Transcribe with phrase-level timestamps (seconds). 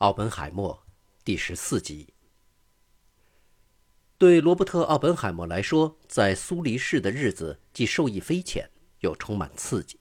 [0.00, 0.82] 奥本海默，
[1.26, 2.14] 第十四集。
[4.16, 10.00] 对罗伯特·奥本海默来说，在苏黎世的日子既受益匪浅，又充满刺激。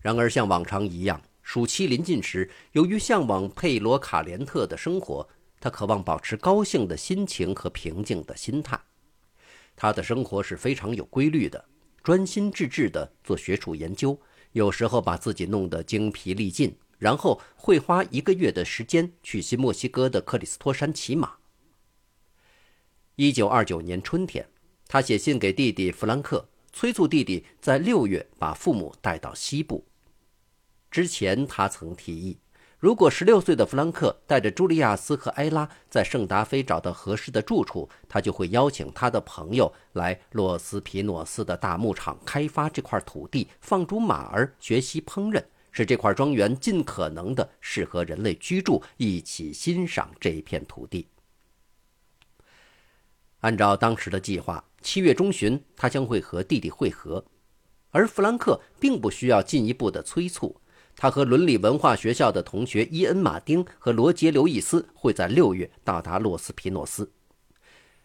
[0.00, 5.28] 然而，像往常一样，暑期临近时，由于向往佩罗卡连特的生活，
[5.60, 8.80] 他渴望保持高兴的心情和平静的心态。
[9.76, 11.64] 他的生活是非常有规律的，
[12.02, 14.20] 专心致志地做学术研究，
[14.50, 21.36] 有时候把自己弄得精疲力尽，然后会花一个月的时间去新墨西哥的克里斯托山骑马。
[23.16, 24.46] 一九二九年春天，
[24.86, 29.84] 他写信给弟弟弗兰克，催促弟弟在六月把父母带到西部。
[30.90, 32.38] 之前他曾提议。
[32.80, 45.42] 如果十六岁的弗兰克带着朱利亚斯和埃拉在圣达菲找到合适的住处，他就会邀请他的朋友来洛斯皮诺斯的大牧场开发这块土地，放逐马儿，学习烹饪，
[45.72, 51.06] 使这块庄园尽可能的适合人类居住，一起欣赏这片土地。
[53.40, 57.24] 按照当时的计划，七月中旬他将会和弟弟会合，
[57.90, 60.60] 而弗兰克并不需要进一步的催促。
[60.96, 67.12] 他和伦理文化学校的同学伊恩·马丁和罗杰·刘易斯会在六月到达洛斯皮诺斯。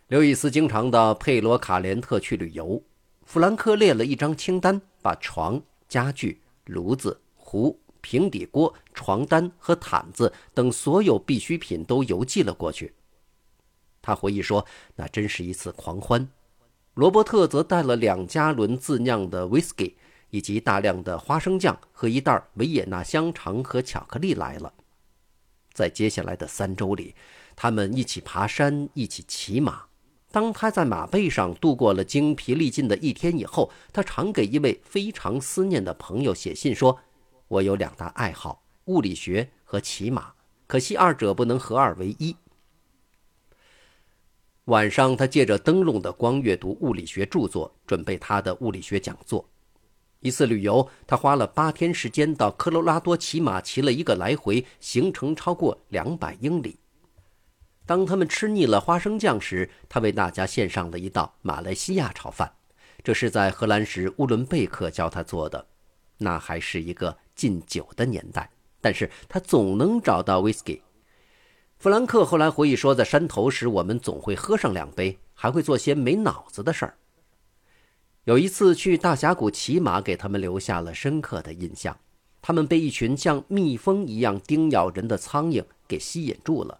[0.09, 2.83] 刘易斯经常到佩罗卡连特去旅游。
[3.25, 5.59] 弗兰克列了一张清单，把床、
[5.89, 7.19] 家具、炉子、
[7.53, 12.95] 壶、平底锅、床单和毯子等所有必需品都邮寄了过去。
[14.01, 14.65] 他回忆说
[14.97, 16.27] ：“那真是一次狂欢。”
[16.95, 19.95] 罗伯特则带了两加仑自酿的威士忌。
[20.33, 24.73] 以及大量的花生酱和一袋维也纳香肠和巧克力来了。
[25.73, 27.13] 在接下来的三周里，
[27.55, 29.83] 他们一起爬山，一起骑马。
[30.31, 36.99] 当他在马背上度过了精疲力尽的一天以后，他常给一位非常思念的朋友写信说
[37.53, 40.33] ：“我有两大爱好，物理学和骑马，
[40.65, 42.35] 可惜二者不能合二为一。”
[44.65, 49.47] 晚上，他借着灯笼的光阅读物理学著作，准备他的物理学讲座。
[50.21, 56.79] 一次旅游，他花了八天时间到科罗拉多骑马，骑了一个来回，行程超过两百英里。
[57.85, 62.51] 当他们吃腻了花生酱时，他为大家献上了一道马来西亚炒饭，
[63.03, 65.67] 这是在荷兰时乌伦贝克教他做的。
[66.19, 68.49] 那还是一个禁酒的年代，
[68.81, 70.81] 但是他总能找到威士忌。
[71.79, 76.97] 弗兰克后来回忆说，在山头时，我们总会喝上两杯，还会做些没脑子的事儿。
[78.23, 81.97] 有一次去大峡谷骑马，给他们留下了深刻的印象。
[82.41, 86.79] 他们被一群像蜜蜂一样叮咬人的苍蝇给吸引住了。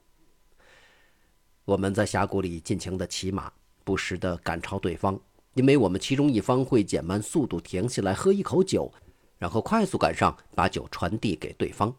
[1.66, 3.52] 我们在峡谷里尽情地骑马，
[3.86, 5.20] 不时地赶超对方，
[5.54, 8.92] 因为我们其中一方会减慢速度，停下来喝一口酒，
[9.44, 11.94] 然后快速赶上，把酒传递给对方。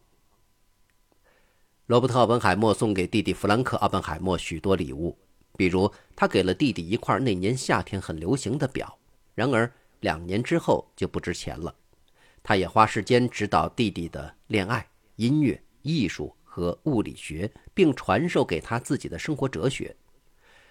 [1.85, 5.15] 罗伯特·奥本海默送给弟弟弗兰克·奥本海默许多礼物，
[5.55, 8.99] 比如他给了弟弟一块那年夏天很流行的表。
[9.35, 11.75] 然而，两年之后就不值钱了。
[12.43, 19.95] 他也花时间指导弟弟的恋爱、音乐、艺术和物理学，并传授给他自己的生活哲学。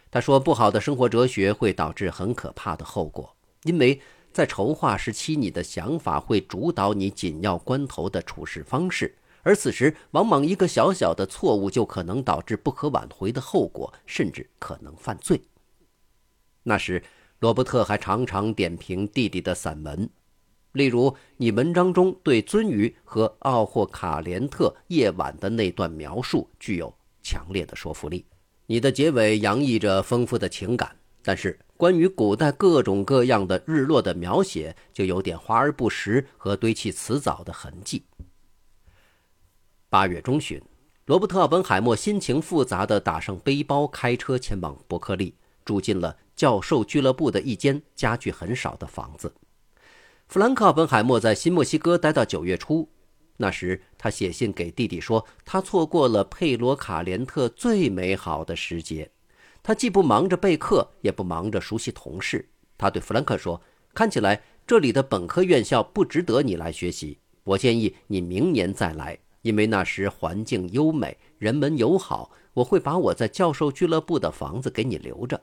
[0.10, 4.02] 他说：“不好的生活哲学会导致很可怕的后果，因为
[4.34, 15.42] 在筹划时期，你的想法会主导你紧要关头的处事方式，而此时往往一个小小的错误就可能导致不可挽回的后果，甚至可能犯罪。”
[16.64, 17.02] 那时。
[17.40, 20.10] 罗伯特还常常点评弟弟的散文，
[20.72, 28.26] 例如你文章中对鳟鱼和奥霍卡连特夜晚的那段描述具有强烈的说服力。
[28.66, 38.04] 你的结尾洋溢着丰富的情感，但是关于古代各种各样的日落的描写就有点华而不实和堆砌辞藻的痕迹。
[39.90, 40.62] 八月中旬，
[41.06, 45.36] 罗伯特·本海默心情复杂地打上背包，开车前往伯克利。
[45.66, 49.34] 住进了教授俱乐部的一间家具很少的房子。
[50.28, 52.90] 弗兰克·本海默在新墨西哥待到九月初，
[53.38, 59.10] 那时他写信给弟弟说，他错过了佩罗卡连特最美好的时节。
[59.64, 62.50] 他既不忙着备课，也不忙着熟悉同事。
[62.78, 63.62] 他对弗兰克说
[63.96, 67.18] ：“看起来这里的本科院校不值得你来学习。
[67.46, 72.30] 我建议你明年再来，因为那时环境优美，人们友好。
[72.54, 75.42] 我会把我在教授俱乐部的房子给你留着。”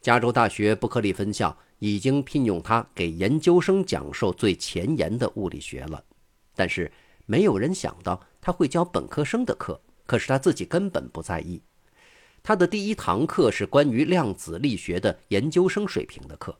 [0.00, 6.02] 加州大学伯克利分校已经聘用他给研究生讲授最前沿的物理学了，
[6.56, 6.90] 但是
[7.26, 9.78] 没有人想到他会教本科生的课。
[10.06, 11.62] 可是他自己根本不在意。
[12.42, 16.56] 他的第一堂课是关于量子力学的研究生水平的课。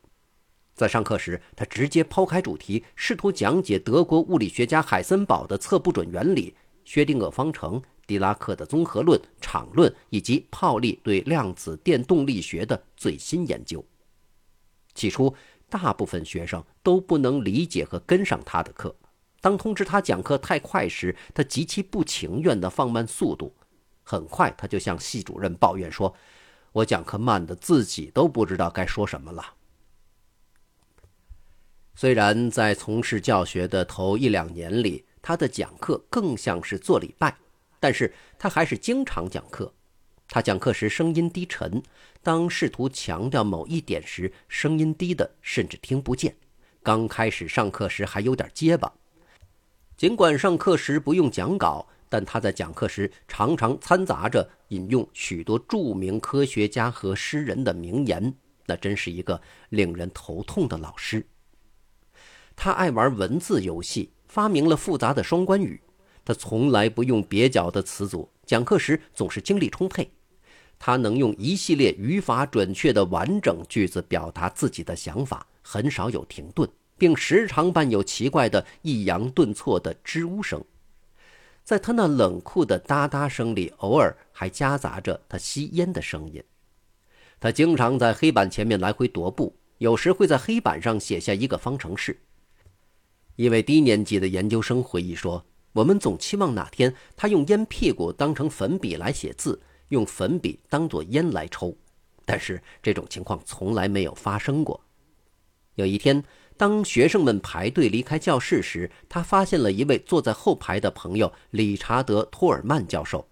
[0.75, 6.55] 在上课时，他直接抛开主题，试图讲解德国物理学家海森堡的测不准原理，
[6.85, 13.85] 薛定谔方程、狄拉克的综合论、场论以及泡利对量子电动力学的最新研究。
[14.95, 15.35] 起初，
[15.69, 18.95] 大部分学生都不能理解和跟上他的课。
[19.43, 23.55] 当通知他讲课太快时，他极其不情愿地放慢速度。
[24.11, 26.13] 很快，他就向系主任抱怨说
[26.73, 29.55] ：“我讲课慢的自己都不知道该说什么了。”
[31.95, 37.37] 虽然在从事教学的头一两年里，他的讲课更像是做礼拜，
[37.79, 39.73] 但是他还是经常讲课。
[40.27, 41.81] 他讲课时声音低沉，
[42.21, 46.35] 当试图强调某一点时，声音低的甚至听不见。
[46.83, 48.93] 刚开始上课时还有点结巴。
[49.97, 58.35] 尽管上课时不用讲稿，但他在讲课时常常掺杂着引用许多著名科学家和诗人的名言，
[58.67, 59.41] 那真是一个
[59.71, 61.25] 令人头痛的老师。
[62.57, 65.81] 他爱玩文字游戏，发明了复杂的双关语。
[66.25, 70.11] 他从来不用蹩脚的词组，讲课时总是精力充沛。
[70.79, 76.69] 他能用一系列语法准确的完整句子表达自己的想法，很少有停顿。
[76.99, 80.63] 并时常伴有奇怪的抑扬顿挫的支吾声，
[81.71, 86.43] 在他那冷酷的哒哒声里，偶尔还夹杂着他吸烟的声音。
[87.39, 92.21] 他经常在黑板前面来回踱步，有时会在黑板上写下一个方程式。
[93.37, 101.73] 一位低年级的研究生回忆说：“我们总期望哪天他用烟屁股当成粉笔来写字，用粉笔当做烟来抽，
[102.25, 104.81] 但是这种情况从来没有发生过。”
[105.79, 106.21] 有一天。
[106.61, 113.27] 当学生们排队离开教室时，他发现了一位坐在后排的朋友理查德·托尔曼教授。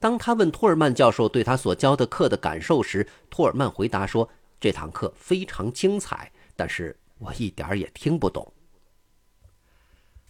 [0.00, 4.28] 当他问托尔曼教授对他所教的课的感受时，托尔曼回答说
[4.60, 8.52] ：“这堂课非常精彩，但是我一点儿也听不懂。”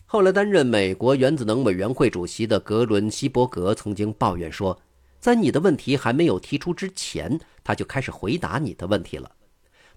[0.04, 4.78] 后来担任美国原子能委员会主席的格伦·希伯格曾经抱怨说
[5.18, 9.30] ：“在你的问题还没有提出之前，他就开始回答你的问题了。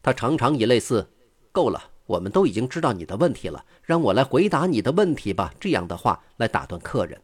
[0.02, 1.06] 他常常以类似
[1.52, 5.54] ‘够了’。”我们都已经知道你的问题了，让我来回答你的问题吧。
[5.60, 7.22] 这样的话来打断客人，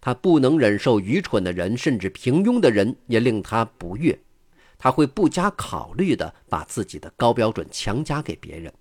[0.00, 4.16] 他不能忍受愚蠢的人，甚至平庸的人也令他不悦。
[4.78, 8.72] 他会不加考虑地把自己的高标准强加给别人。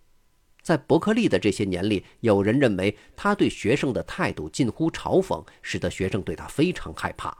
[0.62, 7.36] 在伯克利的这些年里，有人认为他对学生的态度近乎嘲讽，使得学生对他非常害怕。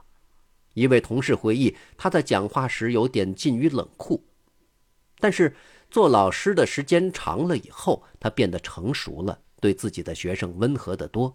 [0.74, 4.24] 一位同事回忆，他在讲话时有点近于冷酷，
[5.20, 5.54] 但是。
[5.96, 11.34] 做老师的时间长了以后，他变得成熟了，对自己的学生温和得多。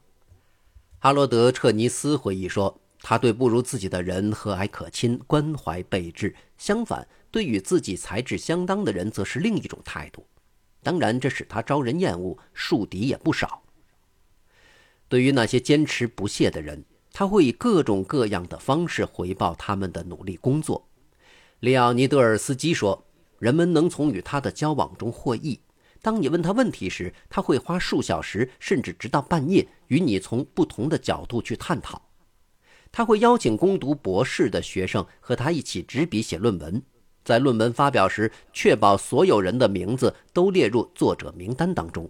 [1.00, 6.30] 哈罗德·彻尼斯回忆说：“他对不如自己的人和蔼可亲、关怀备至；
[6.60, 10.28] 相反，对与自己才智相当的人，则是另一种态度。
[10.84, 13.64] 当然，这使他招人厌恶，树敌也不少。
[15.10, 20.88] 对于那些坚持不懈的人，他会以各种各样的方式回报他们的努力工作。”
[21.62, 23.04] 利奥尼德尔斯基说。
[23.42, 25.60] 人们能从与他的交往中获益。
[26.00, 32.00] 当你问他问题时，他会花数小时，甚至直到半夜，与你从不同的角度去探讨。
[32.92, 36.84] 他会邀请攻读博士的学生和他一起执笔写论文，
[37.26, 42.08] 在论文发表时，确保所有人的名字都列入作者名单当中。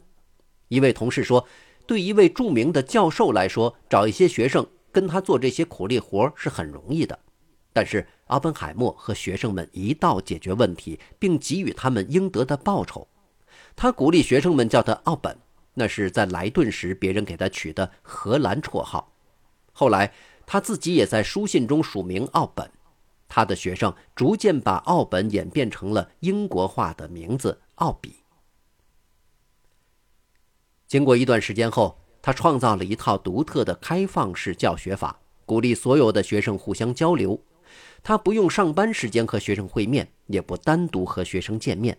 [0.67, 1.47] 一位同事说
[1.87, 7.17] ：“对一位著名的教授来说，找一些学生跟他做这些苦力活是很容易的。”
[7.73, 13.07] 但是奥本海默和学生们一道解决问题，并给予他们应得的报酬。
[13.75, 15.37] 他鼓励学生们叫他奥本，
[15.73, 19.11] 那是在莱顿时别人给他取的荷兰绰号。
[19.71, 20.13] 后来
[20.45, 22.69] 他自己也在书信中署名奥本。
[23.29, 28.17] 他的学生逐渐把奥本演变成了英国化的名字奥比。
[30.85, 37.41] 经过一段时间后，他创造了一套独特的开放式教学法，鼓励所有的学生互相交流。
[38.03, 41.97] 他不用上班时间和学生会面，也不单独和学生见面。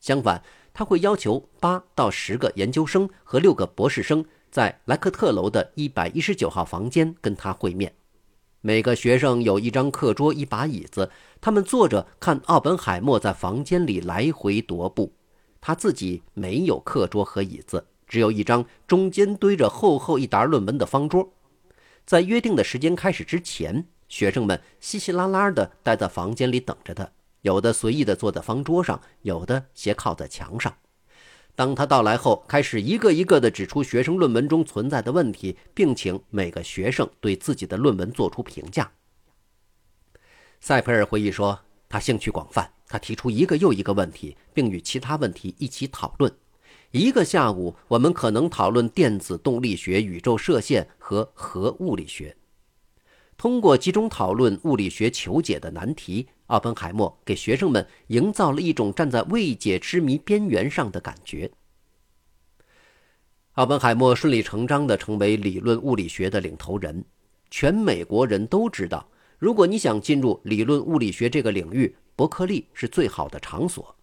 [0.00, 0.42] 相反，
[0.74, 7.92] 他会要求八到十个研究生和六个博士生在莱克特楼的一百一十九号房间跟他会面。
[8.60, 11.10] 每个学生有一张课桌、一把椅子，
[11.40, 15.12] 他们坐着看奥本海默在房间里来回踱步。
[15.60, 21.32] 他自己没有课桌和椅子，只有一张中间堆着厚厚一沓论文的方桌。
[22.04, 23.86] 在约定的时间开始之前。
[24.08, 27.10] 学生们稀稀拉拉地待在房间里等着他，
[27.42, 30.74] 有的随意地坐在方桌上，有的斜靠在墙上。
[31.54, 38.92] 当他到来后，开始一个一个地指出学生论文中存在的问题，并请每个学生对自己的论文做出评价。
[40.60, 41.58] 塞佩尔回忆说
[41.88, 46.30] ：“他兴趣广泛，他提出一个又一个问题，并与其他问题一起讨论。
[46.90, 52.36] 一个下午，我们可能讨论电子动力学、宇宙射线和核物理学。
[53.36, 61.50] 通过集中讨论物理学求解的难题，奥本海默给学生们营造了一种站在未解之谜边缘上的感觉。
[63.52, 67.04] 奥本海默顺理成章地成为理论物理学的领头人，
[67.50, 69.06] 全美国人都知道，
[69.38, 73.94] 如果你想进入理论物理学这个领域，伯克利是最好的场所。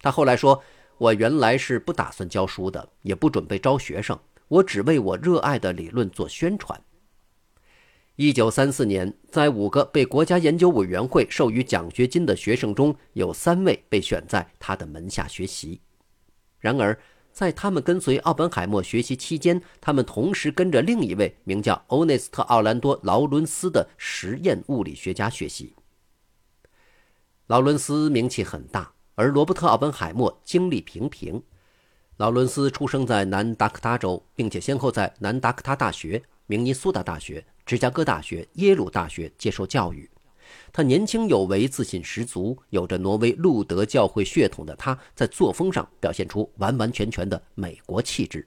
[0.00, 0.62] 他后来说
[0.98, 6.78] ：“我原来是不打算教书的，也不准备招学生，我只为我热爱的理论做宣传。”
[8.16, 15.80] 一九三四年，在五个被国家研究委员会授予奖学金的学生中，有三位被选在他的门下学习。
[16.60, 16.96] 然而，
[17.32, 25.74] 在他们跟随奥本海默学习期间，他们同时跟着另一位名叫欧内斯特·奥兰多·劳伦斯的实验物理学家学习。
[27.48, 31.42] 劳伦斯名气很大，而罗伯特·奥本海默经历平平。
[32.18, 37.44] 劳伦斯出生在南达科他州，并且先后在南达科他大学、明尼苏达大学。
[37.66, 40.08] 芝加哥大学、耶鲁大学接受教育，
[40.72, 48.46] 他年轻有为、自信十足，有着挪威路德教会血统的他，在作风上表现出完完全全的美国气质。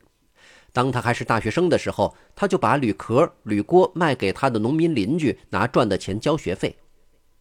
[0.72, 6.76] 当他还是大学生的时候，他就把铝壳、铝锅卖给他的农民邻居，拿赚的钱交学费。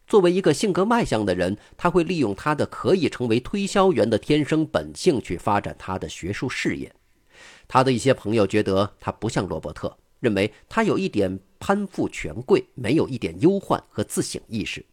[0.07, 6.91] 作为一个性格外向的人，他会利用他的可以成为推销员的天生本性去发展他的学术事业。
[7.67, 9.95] 他的一些朋友觉得他不像罗伯特。
[10.19, 14.85] 认为他有一点攀附权贵，没有一点忧患和自省意识，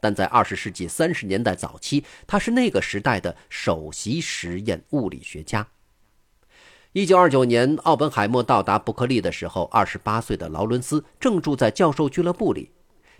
[0.00, 5.66] 但在二十世纪三十年代早期，他是那个时代的首席实验物理学家。
[6.92, 12.70] 一九二九年，奥本海默到达伯克利的时候，二十八岁的劳伦斯正住在教授俱乐部里。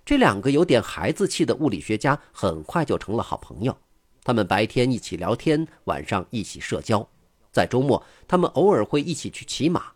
[0.04, 3.76] 这两个有点孩子气的物理学家很快就成了好朋友。
[4.24, 7.06] 他们白天一起聊天，晚上一起社交，
[7.52, 9.92] 在周末，他们偶尔会一起去骑马。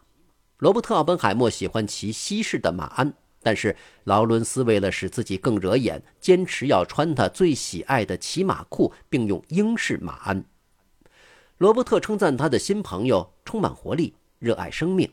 [0.63, 10.45] 罗伯特·奥本海默喜欢骑西式的马鞍，但是劳伦斯为了使自己更惹眼，坚持要穿他最喜爱的骑马裤，并用英式马鞍。
[11.59, 15.11] 罗伯特称赞他的新朋友充满活力，热爱生命。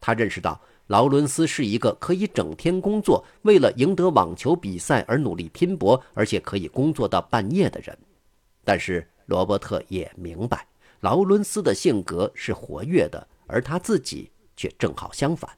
[0.00, 7.94] 他认识到劳伦斯是一个可以整天工作，为了赢得网球比赛而努力拼搏，而且可以工作到半夜的人。
[8.64, 10.66] 但是罗伯特也明白，
[11.00, 14.30] 劳伦斯的性格是活跃的，而他自己。
[14.60, 15.50] 却正好相反。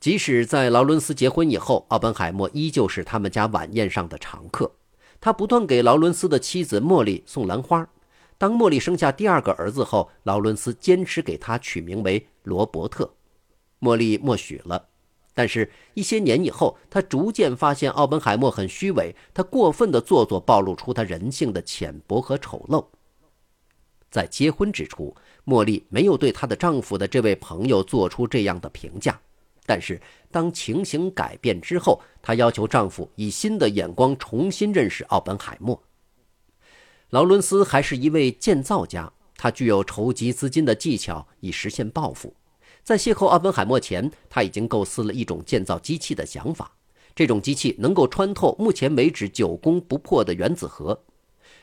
[0.00, 4.72] 即使在劳伦斯结婚以后，奥本海默依旧是他们家晚宴上的常客。
[5.20, 7.88] 他不断给劳伦斯的妻子茉莉送兰花。
[8.36, 13.08] 当茉莉生下第二个儿子后，劳伦斯坚持给他取名为罗伯特。
[13.80, 14.88] 茉莉默许了。
[15.32, 22.84] 但是，一些年以后，他逐渐发现奥本海默很虚伪，他过分的做作暴露出他人性的浅薄和丑陋。
[24.12, 25.12] 在结婚之初，
[25.46, 29.18] 茉莉没有对她的丈夫的这位朋友做出这样的评价。
[29.64, 30.00] 但是，
[30.30, 35.82] 当情形改变之后，她要求丈夫以新的眼光重新认识奥本海默。
[37.08, 42.34] 劳伦斯还是一位建造家，他具有筹集资金的技巧，以实现抱负。
[42.82, 46.70] 在邂逅奥本海默前，他已经构思了一种建造机器的想法。
[47.14, 50.98] 这种机器能够穿透目前为止久攻不破的原子核。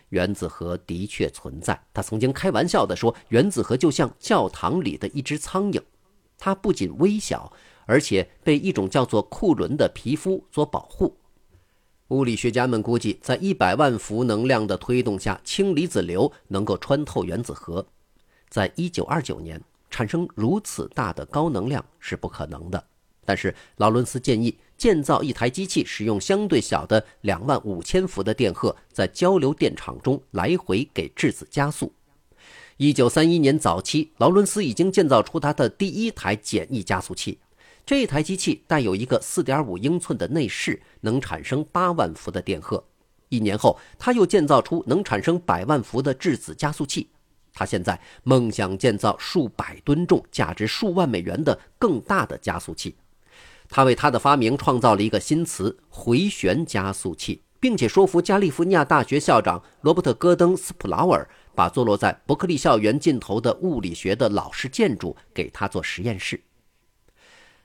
[0.10, 1.82] 原子核的确存在。
[1.94, 5.82] 他曾经开玩笑地说：“原子核就像教堂里的一只苍蝇，
[6.38, 7.52] 它不仅微小，
[7.86, 11.18] 而且被一种叫做库伦的皮肤所保护。”
[12.10, 17.86] 物理学家们估计，在一百万伏能量的推动下，氢离子流能够穿透原子核。
[18.50, 22.84] 在一九二九年，产生如此大的高能量是不可能的。
[23.24, 24.58] 但是劳伦斯建议。
[24.80, 31.94] 建造一台机器，使用相对小的两万五千伏的电荷，在交流电场中来回给质子加速。
[32.78, 37.38] 一九三一年早期，劳伦斯已经建造出他的第一台简易加速器。
[37.86, 42.82] 这台机器带有一个四点五英寸的内饰，能产生八万伏的电荷。
[43.28, 47.10] 一年后，他又建造出能产生百万伏的质子加速器。
[47.54, 52.96] 他现在梦想建造数百吨重、价值数万美元的更大的加速器。
[53.70, 66.42] 他为他的发明创造了一个新词——回旋加速器，并且说服加利福尼亚大学校长罗伯特·戈登斯普劳尔把坐落在伯克利校园尽头的物理学的老式建筑给他做实验室。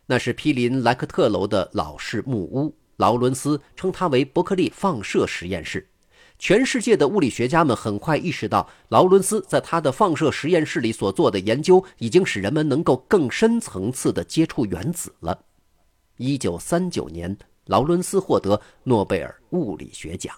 [0.07, 2.77] 那是毗邻莱克特楼的老式木屋。
[2.97, 5.89] 劳伦斯称它为伯克利放射实验室。
[6.39, 15.37] 全世界的物理学家们很快意识到，劳伦斯在他的放射实验室里所做的研究，已经使人们能够更深层次地接触原子了。
[16.17, 20.35] 一九三九年，劳伦斯获得诺贝尔物理学奖。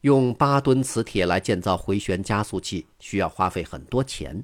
[0.00, 4.42] 用八吨磁铁来建造回旋加速器需要花费很多钱，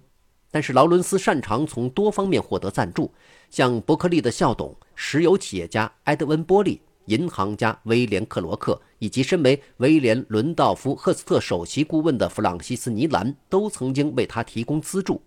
[0.50, 3.10] 但是劳伦斯擅长从多方面获得赞助，
[3.48, 15.22] 像伯克利的校董、石油企业家埃德温·波利、银行家威廉·克罗克，以及身为威廉·伦道夫·赫斯特首席顾问的弗朗西斯·尼兰，都曾经为他提供资助。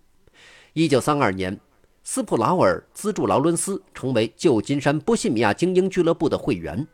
[0.74, 1.58] 一九三二年，
[2.02, 6.86] 斯普劳尔资助劳伦斯成为旧金山波西米亚精英俱乐部的会员。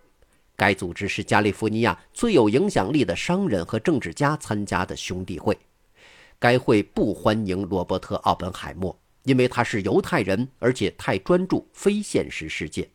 [0.57, 5.57] 该组织是加利福尼亚最有影响力的商人和政治家参加的兄弟会。
[6.39, 12.89] 该会不欢迎罗伯特·奥本海默，因为他是犹太人，而且太专注非现实世界。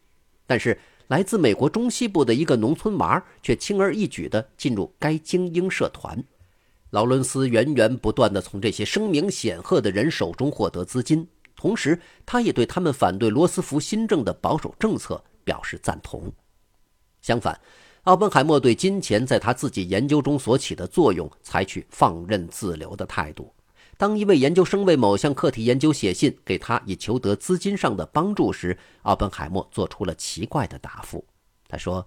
[0.46, 0.78] 但是，
[1.08, 6.24] 来自美国中西部的一个农村娃却轻而易举地进入该精英社团。
[6.92, 11.28] 劳伦斯源源不断地从这些声名显赫的人手中获得资金，
[11.62, 16.34] 同时，他也对他们反对罗斯福新政的保守政策表示赞同。
[17.22, 17.62] 相反，
[18.06, 23.54] 奥本海默对金钱在他自己研究中所起的作用采取放任自流的态度。
[23.96, 31.24] 当一位研究生为某项课题研究写信给他以求得资金上的帮助时，奥本海默做出了奇怪的答复。
[31.68, 32.04] 他说：“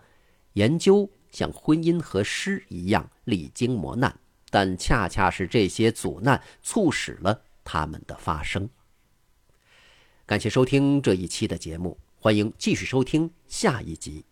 [0.55, 4.19] 研究像婚姻和诗一样历经磨难，
[4.51, 8.69] 但恰恰是这些阻难促使了他们的发生。”
[10.27, 14.25] 感谢收听这一期的节目，欢迎继续收听下一集。